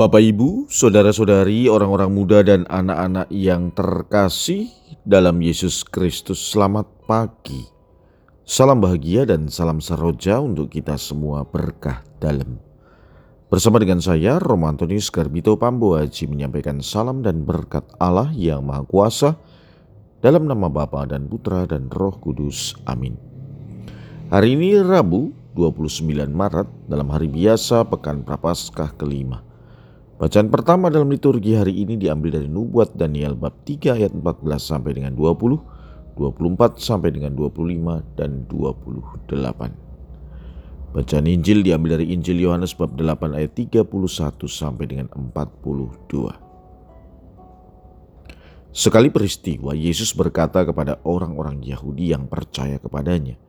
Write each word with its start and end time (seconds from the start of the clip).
Bapak, 0.00 0.16
Ibu, 0.16 0.64
saudara-saudari, 0.72 1.68
orang-orang 1.68 2.08
muda, 2.08 2.40
dan 2.40 2.64
anak-anak 2.72 3.28
yang 3.28 3.68
terkasih 3.68 4.72
dalam 5.04 5.36
Yesus 5.44 5.84
Kristus, 5.84 6.40
selamat 6.40 6.88
pagi. 7.04 7.68
Salam 8.48 8.80
bahagia 8.80 9.28
dan 9.28 9.52
salam 9.52 9.76
seroja 9.84 10.40
untuk 10.40 10.72
kita 10.72 10.96
semua 10.96 11.44
berkah 11.44 12.00
dalam. 12.16 12.56
Bersama 13.52 13.76
dengan 13.76 14.00
saya, 14.00 14.40
Romantonius 14.40 15.12
Garbito 15.12 15.60
Pambo 15.60 15.92
Haji 15.92 16.32
menyampaikan 16.32 16.80
salam 16.80 17.20
dan 17.20 17.44
berkat 17.44 17.84
Allah 18.00 18.32
yang 18.32 18.64
Maha 18.64 18.88
Kuasa 18.88 19.36
dalam 20.24 20.48
nama 20.48 20.72
Bapa 20.72 21.04
dan 21.12 21.28
Putra 21.28 21.68
dan 21.68 21.92
Roh 21.92 22.16
Kudus. 22.16 22.72
Amin. 22.88 23.20
Hari 24.32 24.56
ini 24.56 24.80
Rabu 24.80 25.36
29 25.60 26.08
Maret 26.32 26.88
dalam 26.88 27.12
hari 27.12 27.28
biasa 27.28 27.84
Pekan 27.84 28.24
Prapaskah 28.24 28.96
kelima. 28.96 29.49
Bacaan 30.20 30.52
pertama 30.52 30.92
dalam 30.92 31.08
liturgi 31.08 31.56
hari 31.56 31.80
ini 31.80 31.96
diambil 31.96 32.36
dari 32.36 32.44
Nubuat 32.44 32.92
Daniel 32.92 33.32
bab 33.32 33.64
3 33.64 33.96
ayat 33.96 34.12
14 34.12 34.60
sampai 34.60 34.92
dengan 34.92 35.16
20, 35.16 35.56
24 36.12 36.76
sampai 36.76 37.08
dengan 37.08 37.32
25 37.32 38.04
dan 38.20 38.44
28. 38.44 39.32
Bacaan 40.92 41.24
Injil 41.24 41.64
diambil 41.64 41.96
dari 41.96 42.12
Injil 42.12 42.36
Yohanes 42.36 42.76
bab 42.76 43.00
8 43.00 43.32
ayat 43.32 43.56
31 43.56 44.44
sampai 44.44 44.84
dengan 44.92 45.08
42. 45.08 46.36
Sekali 48.76 49.08
peristiwa 49.08 49.72
Yesus 49.72 50.12
berkata 50.12 50.68
kepada 50.68 51.00
orang-orang 51.08 51.64
Yahudi 51.64 52.12
yang 52.12 52.28
percaya 52.28 52.76
kepadanya, 52.76 53.40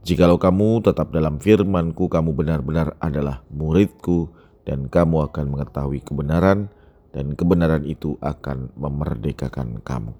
"Jikalau 0.00 0.40
kamu 0.40 0.80
tetap 0.80 1.12
dalam 1.12 1.36
firman-Ku, 1.36 2.08
kamu 2.08 2.32
benar-benar 2.32 2.96
adalah 3.04 3.44
murid-Ku, 3.52 4.45
dan 4.66 4.90
kamu 4.90 5.30
akan 5.30 5.54
mengetahui 5.54 6.02
kebenaran, 6.02 6.66
dan 7.14 7.32
kebenaran 7.38 7.86
itu 7.86 8.18
akan 8.18 8.74
memerdekakan 8.74 9.80
kamu. 9.80 10.12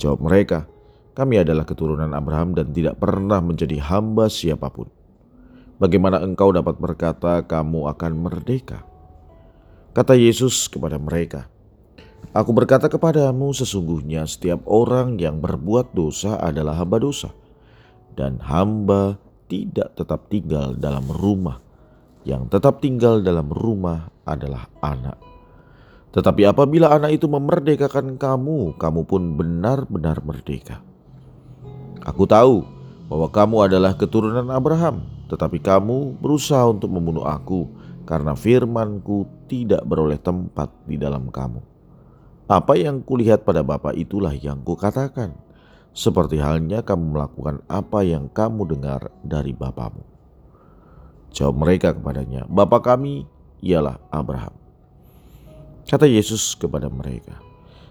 Jawab 0.00 0.24
mereka, 0.24 0.64
kami 1.12 1.44
adalah 1.44 1.68
keturunan 1.68 2.10
Abraham 2.16 2.56
dan 2.56 2.72
tidak 2.72 2.96
pernah 2.96 3.38
menjadi 3.44 3.78
hamba 3.84 4.32
siapa 4.32 4.72
pun. 4.72 4.88
Bagaimana 5.76 6.24
engkau 6.24 6.50
dapat 6.50 6.80
berkata 6.80 7.44
kamu 7.44 7.92
akan 7.92 8.12
merdeka? 8.16 8.80
Kata 9.92 10.16
Yesus 10.16 10.72
kepada 10.72 10.96
mereka, 10.96 11.52
Aku 12.32 12.52
berkata 12.52 12.88
kepadamu 12.90 13.52
sesungguhnya 13.52 14.24
setiap 14.28 14.64
orang 14.68 15.16
yang 15.20 15.40
berbuat 15.40 15.96
dosa 15.96 16.36
adalah 16.40 16.76
hamba 16.76 17.00
dosa. 17.00 17.30
Dan 18.16 18.40
hamba 18.40 19.20
tidak 19.46 19.92
tetap 19.96 20.28
tinggal 20.32 20.72
dalam 20.76 21.04
rumah 21.08 21.65
yang 22.26 22.50
tetap 22.50 22.82
tinggal 22.82 23.22
dalam 23.22 23.46
rumah 23.54 24.10
adalah 24.26 24.66
anak. 24.82 25.14
Tetapi 26.10 26.42
apabila 26.50 26.90
anak 26.90 27.22
itu 27.22 27.30
memerdekakan 27.30 28.18
kamu, 28.18 28.74
kamu 28.74 29.00
pun 29.06 29.22
benar-benar 29.38 30.18
merdeka. 30.26 30.82
Aku 32.02 32.26
tahu 32.26 32.66
bahwa 33.06 33.30
kamu 33.30 33.56
adalah 33.70 33.94
keturunan 33.94 34.50
Abraham, 34.50 35.06
tetapi 35.30 35.62
kamu 35.62 36.18
berusaha 36.18 36.66
untuk 36.66 36.90
membunuh 36.90 37.22
aku 37.22 37.70
karena 38.02 38.34
firmanku 38.34 39.46
tidak 39.46 39.86
beroleh 39.86 40.18
tempat 40.18 40.74
di 40.82 40.98
dalam 40.98 41.30
kamu. 41.30 41.62
Apa 42.46 42.78
yang 42.78 43.02
kulihat 43.02 43.42
pada 43.46 43.62
Bapa 43.62 43.94
itulah 43.94 44.34
yang 44.34 44.62
kukatakan, 44.62 45.34
seperti 45.94 46.38
halnya 46.42 46.82
kamu 46.82 47.14
melakukan 47.14 47.62
apa 47.66 48.02
yang 48.02 48.30
kamu 48.30 48.66
dengar 48.70 49.10
dari 49.26 49.50
Bapamu. 49.50 50.15
Jawab 51.32 51.56
mereka 51.62 51.96
kepadanya, 51.96 52.44
Bapa 52.46 52.82
kami 52.84 53.26
ialah 53.64 53.98
Abraham. 54.12 54.54
Kata 55.86 56.06
Yesus 56.06 56.58
kepada 56.58 56.90
mereka, 56.90 57.38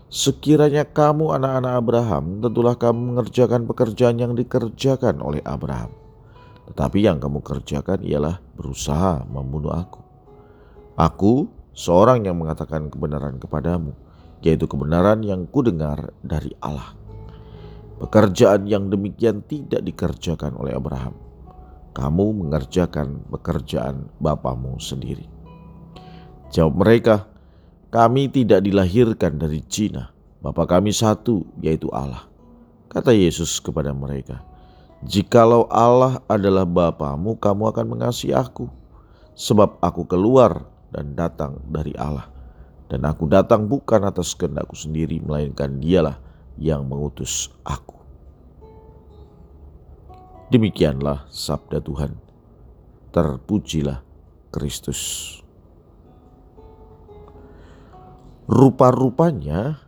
Sekiranya 0.05 0.85
kamu 0.85 1.33
anak-anak 1.33 1.73
Abraham, 1.81 2.39
tentulah 2.39 2.77
kamu 2.77 3.13
mengerjakan 3.13 3.65
pekerjaan 3.65 4.15
yang 4.21 4.37
dikerjakan 4.37 5.17
oleh 5.19 5.41
Abraham. 5.41 5.91
Tetapi 6.71 7.03
yang 7.03 7.17
kamu 7.17 7.41
kerjakan 7.41 8.05
ialah 8.05 8.37
berusaha 8.53 9.25
membunuh 9.25 9.73
aku. 9.73 10.01
Aku 10.95 11.49
seorang 11.73 12.23
yang 12.23 12.37
mengatakan 12.37 12.87
kebenaran 12.87 13.41
kepadamu, 13.41 13.97
yaitu 14.45 14.69
kebenaran 14.69 15.25
yang 15.25 15.49
kudengar 15.49 16.13
dari 16.21 16.53
Allah. 16.61 16.93
Pekerjaan 17.97 18.69
yang 18.69 18.87
demikian 18.93 19.41
tidak 19.43 19.81
dikerjakan 19.81 20.53
oleh 20.55 20.77
Abraham 20.77 21.24
kamu 21.95 22.43
mengerjakan 22.43 23.23
pekerjaan 23.31 24.11
Bapamu 24.19 24.75
sendiri. 24.83 25.31
Jawab 26.51 26.83
mereka, 26.83 27.25
kami 27.89 28.27
tidak 28.27 28.67
dilahirkan 28.67 29.39
dari 29.39 29.63
Cina, 29.63 30.11
Bapa 30.43 30.67
kami 30.67 30.91
satu, 30.91 31.47
yaitu 31.63 31.87
Allah. 31.95 32.27
Kata 32.91 33.15
Yesus 33.15 33.63
kepada 33.63 33.95
mereka, 33.95 34.43
Jikalau 35.07 35.71
Allah 35.71 36.19
adalah 36.27 36.67
Bapamu, 36.67 37.39
kamu 37.39 37.71
akan 37.71 37.85
mengasihi 37.95 38.35
aku, 38.35 38.67
sebab 39.31 39.79
aku 39.79 40.03
keluar 40.03 40.67
dan 40.91 41.15
datang 41.15 41.63
dari 41.71 41.95
Allah. 41.95 42.27
Dan 42.91 43.07
aku 43.07 43.25
datang 43.25 43.65
bukan 43.65 44.03
atas 44.03 44.35
kehendakku 44.35 44.75
sendiri, 44.75 45.23
melainkan 45.23 45.79
dialah 45.79 46.19
yang 46.59 46.85
mengutus 46.85 47.49
aku. 47.63 47.94
Demikianlah 50.45 51.25
sabda 51.33 51.81
Tuhan. 51.81 52.13
Terpujilah 53.09 54.05
Kristus. 54.53 55.33
Rupa-rupanya 58.45 59.81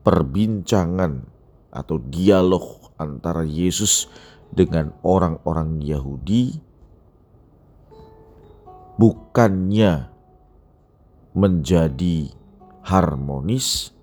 perbincangan 0.00 1.28
atau 1.68 2.00
dialog 2.00 2.90
antara 2.96 3.44
Yesus 3.44 4.08
dengan 4.48 4.96
orang-orang 5.04 5.84
Yahudi 5.84 6.56
bukannya 8.96 10.12
menjadi 11.32 12.28
harmonis, 12.84 13.96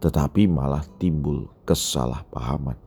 tetapi 0.00 0.44
malah 0.44 0.84
timbul 1.00 1.48
kesalahpahaman. 1.64 2.83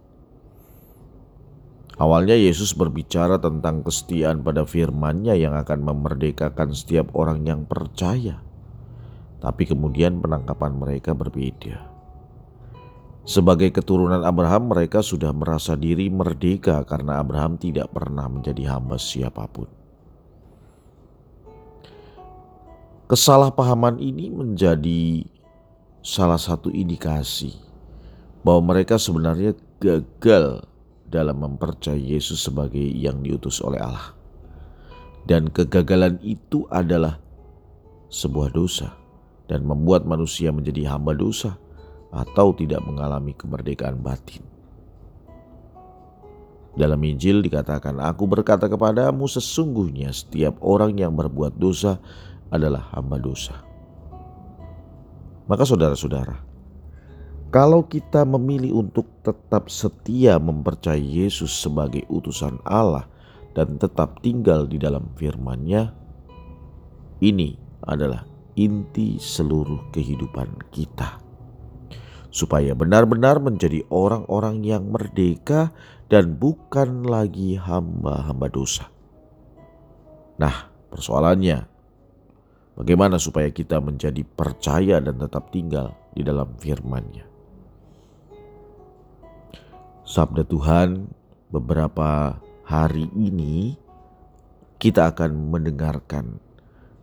Awalnya 1.97 2.37
Yesus 2.37 2.77
berbicara 2.77 3.41
tentang 3.41 3.81
kesetiaan 3.81 4.45
pada 4.45 4.69
firman-Nya 4.69 5.33
yang 5.33 5.57
akan 5.57 5.81
memerdekakan 5.81 6.69
setiap 6.69 7.09
orang 7.17 7.41
yang 7.41 7.65
percaya. 7.65 8.37
Tapi 9.41 9.65
kemudian 9.65 10.21
penangkapan 10.21 10.77
mereka 10.77 11.17
berbeda. 11.17 11.97
Sebagai 13.25 13.73
keturunan 13.73 14.21
Abraham, 14.21 14.69
mereka 14.69 15.01
sudah 15.01 15.33
merasa 15.33 15.73
diri 15.73 16.07
merdeka 16.07 16.85
karena 16.85 17.17
Abraham 17.17 17.57
tidak 17.57 17.89
pernah 17.89 18.29
menjadi 18.29 18.77
hamba 18.77 19.01
siapa 19.01 19.49
pun. 19.49 19.67
Kesalahpahaman 23.09 23.97
ini 23.97 24.29
menjadi 24.29 25.25
salah 26.05 26.39
satu 26.39 26.69
indikasi 26.69 27.57
bahwa 28.45 28.71
mereka 28.71 28.95
sebenarnya 28.95 29.57
gagal 29.81 30.63
dalam 31.07 31.39
mempercayai 31.39 32.19
Yesus 32.19 32.43
sebagai 32.43 32.83
yang 32.83 33.23
diutus 33.23 33.63
oleh 33.63 33.79
Allah. 33.79 34.11
Dan 35.27 35.51
kegagalan 35.51 36.19
itu 36.23 36.67
adalah 36.71 37.19
sebuah 38.07 38.55
dosa 38.55 38.95
dan 39.51 39.67
membuat 39.67 40.07
manusia 40.07 40.51
menjadi 40.51 40.95
hamba 40.95 41.15
dosa 41.15 41.59
atau 42.11 42.55
tidak 42.55 42.79
mengalami 42.83 43.35
kemerdekaan 43.35 43.99
batin. 43.99 44.43
Dalam 46.77 47.01
Injil 47.01 47.41
dikatakan, 47.41 47.97
Aku 47.97 48.29
berkata 48.29 48.69
kepadamu 48.69 49.25
sesungguhnya 49.25 50.13
setiap 50.13 50.61
orang 50.61 50.93
yang 50.95 51.17
berbuat 51.17 51.57
dosa 51.57 51.97
adalah 52.53 52.93
hamba 52.93 53.17
dosa. 53.17 53.65
Maka 55.49 55.63
saudara-saudara, 55.65 56.37
kalau 57.47 57.87
kita 57.87 58.27
memilih 58.27 58.83
untuk 58.83 59.07
tetap 59.23 59.71
setia 59.71 60.35
mempercayai 60.35 60.99
Yesus 60.99 61.55
sebagai 61.55 62.03
utusan 62.11 62.59
Allah 62.67 63.07
dan 63.55 63.79
tetap 63.79 64.19
tinggal 64.19 64.67
di 64.67 64.75
dalam 64.75 65.07
firman-Nya, 65.15 65.95
ini 67.23 67.55
adalah 67.87 68.27
inti 68.59 69.15
seluruh 69.15 69.89
kehidupan 69.95 70.69
kita. 70.75 71.23
Supaya 72.27 72.75
benar-benar 72.75 73.39
menjadi 73.39 73.81
orang-orang 73.87 74.61
yang 74.67 74.91
merdeka 74.91 75.71
dan 76.11 76.35
bukan 76.35 77.07
lagi 77.07 77.55
hamba-hamba 77.55 78.51
dosa. 78.51 78.91
Nah, 80.37 80.67
persoalannya, 80.91 81.65
bagaimana 82.75 83.17
supaya 83.17 83.49
kita 83.49 83.79
menjadi 83.79 84.21
percaya 84.21 84.99
dan 84.99 85.15
tetap 85.17 85.49
tinggal 85.49 85.95
di 86.13 86.21
dalam 86.21 86.53
firman-Nya? 86.59 87.36
Sabda 90.07 90.47
Tuhan 90.47 91.11
beberapa 91.51 92.39
hari 92.63 93.11
ini 93.11 93.75
kita 94.79 95.11
akan 95.11 95.51
mendengarkan 95.51 96.39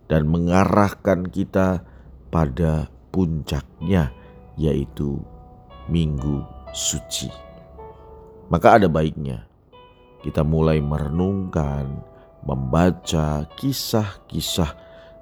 dan 0.09 0.25
mengarahkan 0.25 1.29
kita 1.29 1.85
pada 2.33 2.89
puncaknya, 3.13 4.09
yaitu 4.57 5.21
Minggu 5.85 6.41
Suci. 6.73 7.29
Maka 8.49 8.81
ada 8.81 8.89
baiknya 8.89 9.45
kita 10.25 10.41
mulai 10.41 10.81
merenungkan, 10.81 12.01
membaca 12.41 13.45
kisah-kisah 13.53 14.73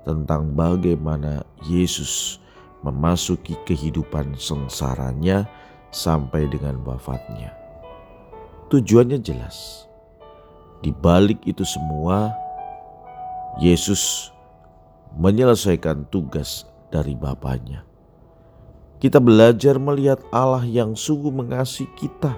tentang 0.08 0.56
bagaimana 0.56 1.44
Yesus 1.68 2.40
memasuki 2.80 3.60
kehidupan 3.68 4.40
sengsaranya 4.40 5.52
sampai 5.92 6.48
dengan 6.48 6.80
wafatnya. 6.88 7.63
Tujuannya 8.74 9.22
jelas. 9.22 9.86
Di 10.82 10.90
balik 10.90 11.46
itu 11.46 11.62
semua, 11.62 12.34
Yesus 13.62 14.34
menyelesaikan 15.14 16.10
tugas 16.10 16.66
dari 16.90 17.14
Bapaknya. 17.14 17.86
Kita 18.98 19.22
belajar 19.22 19.78
melihat 19.78 20.26
Allah 20.34 20.66
yang 20.66 20.98
sungguh 20.98 21.30
mengasihi 21.30 21.86
kita 21.94 22.34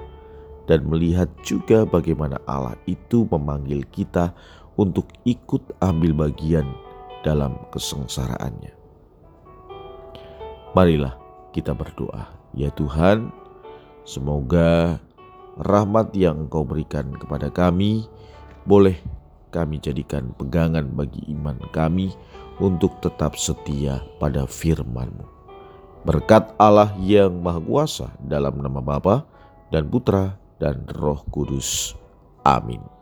dan 0.68 0.84
melihat 0.84 1.32
juga 1.48 1.88
bagaimana 1.88 2.36
Allah 2.44 2.76
itu 2.84 3.24
memanggil 3.32 3.88
kita 3.96 4.36
untuk 4.76 5.08
ikut 5.24 5.64
ambil 5.80 6.28
bagian 6.28 6.68
dalam 7.24 7.56
kesengsaraannya. 7.72 8.76
Marilah 10.76 11.16
kita 11.56 11.72
berdoa, 11.72 12.28
ya 12.52 12.68
Tuhan, 12.76 13.32
semoga 14.04 15.00
rahmat 15.60 16.12
yang 16.16 16.48
Engkau 16.48 16.68
berikan 16.68 17.12
kepada 17.16 17.48
kami 17.52 18.08
boleh 18.66 18.98
kami 19.54 19.80
jadikan 19.80 20.36
pegangan 20.36 20.84
bagi 20.92 21.24
iman 21.32 21.56
kami 21.72 22.12
untuk 22.60 23.00
tetap 23.00 23.40
setia 23.40 24.04
pada 24.20 24.44
firman-Mu. 24.44 25.28
Berkat 26.06 26.54
Allah 26.60 26.92
yang 27.02 27.40
Maha 27.40 27.64
Kuasa 27.64 28.08
dalam 28.22 28.60
nama 28.62 28.84
Bapa 28.84 29.26
dan 29.74 29.88
Putra 29.90 30.38
dan 30.62 30.86
Roh 30.92 31.24
Kudus. 31.32 31.98
Amin. 32.46 32.95